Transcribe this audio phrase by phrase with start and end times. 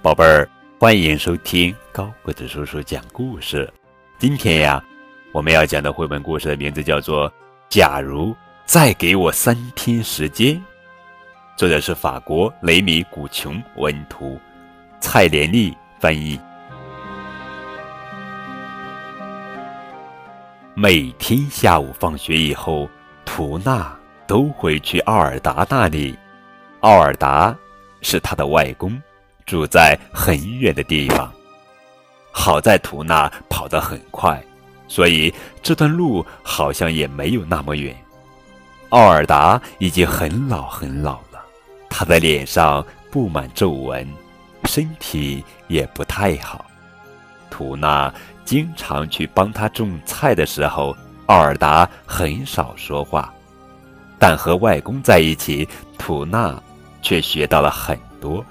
[0.00, 0.48] 宝贝儿，
[0.78, 3.68] 欢迎收听高个子叔叔讲故事。
[4.16, 4.80] 今天呀，
[5.32, 7.28] 我们要讲的绘本故事的名字叫做
[7.68, 8.34] 《假如
[8.64, 10.54] 再给我三天时间》，
[11.56, 14.38] 作者是法国雷米古琼文图，
[15.00, 16.38] 蔡连丽翻译。
[20.74, 22.88] 每天下午放学以后，
[23.24, 26.16] 图娜都会去奥尔达那里。
[26.80, 27.54] 奥尔达
[28.00, 28.96] 是他的外公。
[29.48, 31.32] 住在很远的地方，
[32.30, 34.40] 好在图娜跑得很快，
[34.86, 37.96] 所以这段路好像也没有那么远。
[38.90, 41.42] 奥尔达已经很老很老了，
[41.88, 44.06] 他的脸上布满皱纹，
[44.64, 46.66] 身体也不太好。
[47.50, 48.12] 图娜
[48.44, 50.94] 经常去帮他种菜的时候，
[51.26, 53.32] 奥尔达很少说话，
[54.18, 56.62] 但和外公在一起，图娜
[57.00, 58.44] 却学到了很多。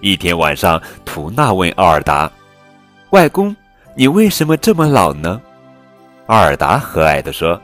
[0.00, 2.30] 一天晚上，图娜问奥尔达
[3.10, 3.54] ：“外公，
[3.94, 5.40] 你为什么这么老呢？”
[6.26, 7.60] 奥尔达和蔼地说：“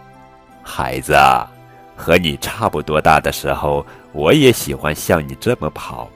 [0.62, 1.48] 孩子啊，
[1.96, 6.08] 和你差不多大的时候，我也喜欢像你这么跑。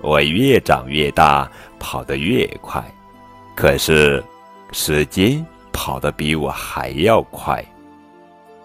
[0.00, 2.82] 我越长越大，跑得越快，
[3.54, 4.22] 可是
[4.72, 7.62] 时间跑得比我还要快。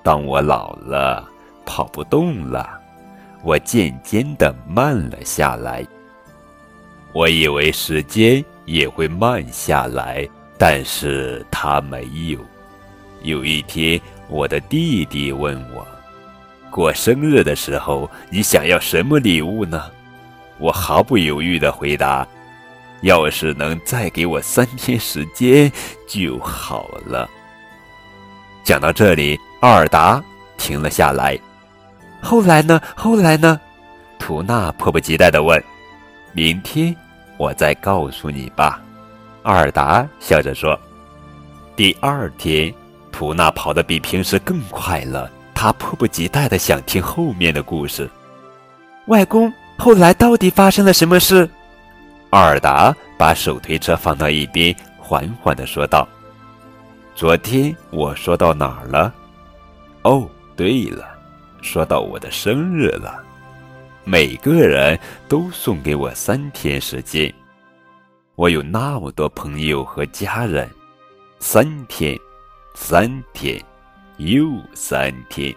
[0.04, 1.28] 当我老了，
[1.66, 2.80] 跑不动了，
[3.44, 5.86] 我渐渐地慢了下来。”
[7.14, 12.40] 我以为时间也会慢下来，但是他没有。
[13.22, 15.86] 有一天，我的弟弟问我
[16.72, 19.84] ：“过生日的时候，你想要什么礼物呢？”
[20.58, 22.26] 我毫不犹豫地回答
[23.02, 25.72] ：“要是能再给我三天时间
[26.08, 27.30] 就好了。”
[28.64, 30.24] 讲到这里，奥尔达
[30.58, 31.38] 停了下来。
[32.22, 32.80] 后来呢？
[32.96, 33.60] 后来呢？
[34.18, 35.62] 图娜迫不及待地问。
[36.34, 36.96] 明天
[37.38, 38.82] 我再告诉你吧，
[39.44, 40.80] 阿尔达笑着说。
[41.76, 42.74] 第二天，
[43.12, 48.10] 图娜跑得比平时更快了，她迫不及待的想听后面的故事。
[49.08, 51.50] 外公，后来到底发生了什么事？
[52.30, 56.08] 阿尔达把手推车放到一边，缓缓的说道
[57.16, 59.14] ：“昨天我说到哪儿了？
[60.04, 61.06] 哦，对了，
[61.62, 63.22] 说到我的生日了。”
[64.04, 67.32] 每个人都送给我三天时间，
[68.36, 70.68] 我有那么多朋友和家人，
[71.40, 72.18] 三天，
[72.74, 73.62] 三天，
[74.18, 75.56] 又三天，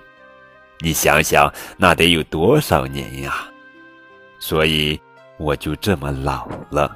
[0.80, 3.48] 你想想，那得有多少年呀？
[4.38, 5.00] 所以
[5.38, 6.94] 我就这么老了。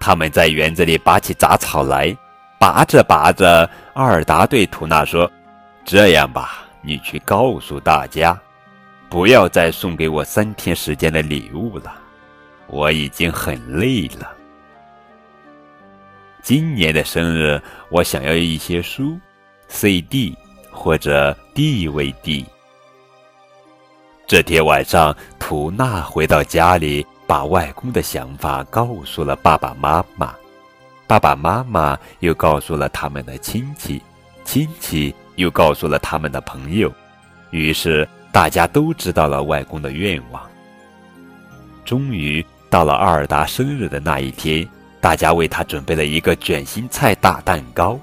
[0.00, 2.16] 他们在园子里拔起杂草来，
[2.58, 5.30] 拔着拔着，阿尔达对图娜说
[5.84, 8.36] ：“这样吧，你去告诉大家。”
[9.10, 11.92] 不要再送给我三天时间的礼物了，
[12.68, 14.30] 我已经很累了。
[16.44, 17.60] 今年的生日，
[17.90, 19.18] 我想要一些书、
[19.66, 20.32] CD
[20.70, 22.46] 或者 DVD。
[24.28, 30.32] 这天晚上，图娜回到家里，把外公的想法告诉了爸爸妈妈，
[31.08, 34.00] 爸爸妈妈又告诉了他们的亲戚，
[34.44, 36.92] 亲戚又告诉了他们的朋友，
[37.50, 38.08] 于是。
[38.32, 40.42] 大家都知道了外公的愿望。
[41.84, 44.68] 终于到了奥尔达生日的那一天，
[45.00, 47.98] 大家为他准备了一个卷心菜大蛋糕，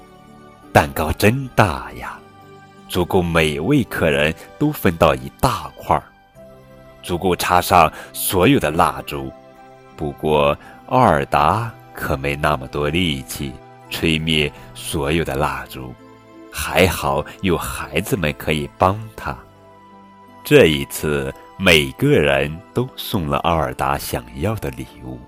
[0.72, 2.18] 蛋糕真大呀，
[2.88, 6.02] 足够每位客人都分到一大块儿，
[7.02, 9.32] 足够插上所有的蜡烛。
[9.96, 10.56] 不过
[10.86, 13.52] 奥尔达可没那么多力气
[13.88, 15.94] 吹灭所有的蜡烛，
[16.52, 19.34] 还好有孩子们可以帮他。
[20.48, 25.20] 这一次，每个人都送了奥尔达想要的礼物：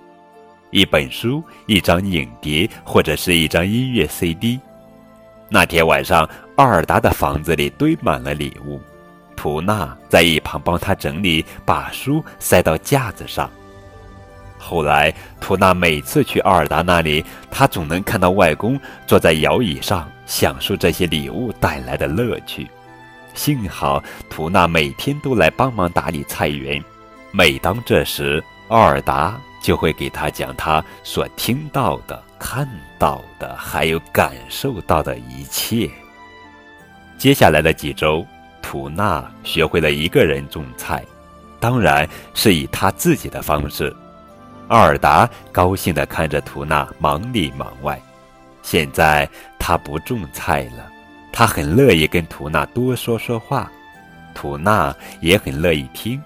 [0.71, 4.59] 一本书、一张影碟，或者是一张音乐 CD。
[5.47, 8.81] 那天晚上，奥尔达的房子里堆满了礼物，
[9.35, 13.47] 图娜在一旁帮他整理，把书塞到架子上。
[14.57, 18.75] 后来，图娜每次去奥尔达那里，他总能看到外公
[19.05, 22.67] 坐在摇椅上，享受这些礼物带来的乐趣。
[23.33, 26.83] 幸好图娜每天都来帮忙打理菜园，
[27.31, 32.67] 每当这时，奥尔达就会给他讲他所听到的、看
[32.99, 35.89] 到的，还有感受到的一切。
[37.17, 38.25] 接下来的几周，
[38.61, 41.03] 图娜学会了一个人种菜，
[41.59, 43.95] 当然是以他自己的方式。
[44.67, 48.01] 奥尔达高兴地看着图娜忙里忙外，
[48.61, 49.29] 现在
[49.59, 50.90] 他不种菜了。
[51.41, 53.67] 他很乐意跟图娜多说说话，
[54.31, 56.21] 图娜也很乐意听。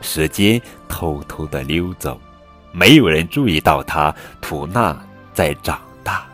[0.00, 0.58] 时间
[0.88, 2.18] 偷偷的溜走，
[2.72, 4.10] 没有人注意到他。
[4.40, 4.98] 图纳
[5.34, 6.26] 在长大，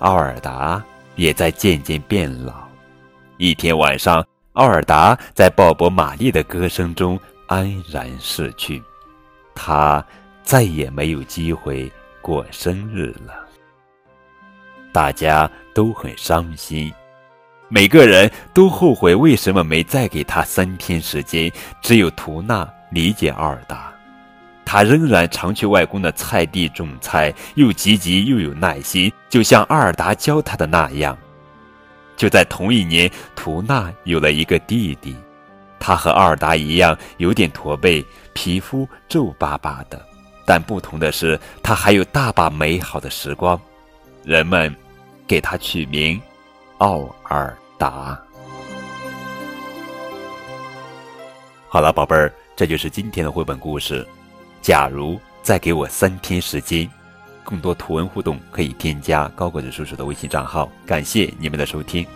[0.00, 0.82] 奥尔达
[1.14, 2.66] 也在渐渐变老。
[3.36, 8.82] 一天晚上，奥尔达在鲍勃·玛丽的歌声中安然逝去，
[9.54, 10.04] 他
[10.42, 11.88] 再也没有机会
[12.20, 13.46] 过生日了。
[14.92, 16.92] 大家都很伤心。
[17.68, 21.50] 每个人都后悔为什么没再给他三天时间。
[21.80, 23.90] 只有图纳理解阿尔达，
[24.66, 31.16] 他仍然常去外公的菜地种菜，又积极又有耐心，就像阿尔达教他的那样。
[32.14, 35.16] 就在同一年，图纳有了一个弟弟，
[35.80, 38.04] 他和阿尔达一样有点驼背，
[38.34, 40.00] 皮肤皱巴巴的，
[40.44, 43.58] 但不同的是，他还有大把美好的时光。
[44.22, 44.72] 人们
[45.32, 46.20] 给他取名
[46.76, 47.56] 奥尔。
[47.78, 48.20] 达。
[51.70, 54.06] 好了，宝贝儿，这就是今天的绘本故事。
[54.60, 56.86] 假如再给我三天时间，
[57.42, 60.70] 更多图文互动可以添加高个子叔叔的微信账号。
[60.84, 62.06] 感谢你们的收听。